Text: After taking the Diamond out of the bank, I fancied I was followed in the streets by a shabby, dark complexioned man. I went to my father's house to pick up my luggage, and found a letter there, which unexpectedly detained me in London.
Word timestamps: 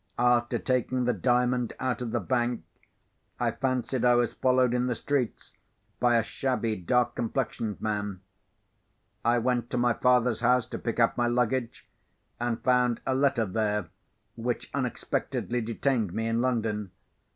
After 0.17 0.57
taking 0.57 1.03
the 1.05 1.13
Diamond 1.13 1.73
out 1.79 2.01
of 2.01 2.09
the 2.09 2.19
bank, 2.19 2.63
I 3.39 3.51
fancied 3.51 4.03
I 4.03 4.15
was 4.15 4.33
followed 4.33 4.73
in 4.73 4.87
the 4.87 4.95
streets 4.95 5.53
by 5.99 6.15
a 6.17 6.23
shabby, 6.23 6.75
dark 6.75 7.13
complexioned 7.13 7.79
man. 7.79 8.21
I 9.23 9.37
went 9.37 9.69
to 9.69 9.77
my 9.77 9.93
father's 9.93 10.39
house 10.39 10.65
to 10.69 10.79
pick 10.79 10.99
up 10.99 11.17
my 11.17 11.27
luggage, 11.27 11.87
and 12.39 12.63
found 12.63 12.99
a 13.05 13.13
letter 13.13 13.45
there, 13.45 13.89
which 14.35 14.71
unexpectedly 14.73 15.61
detained 15.61 16.13
me 16.15 16.25
in 16.25 16.41
London. 16.41 16.89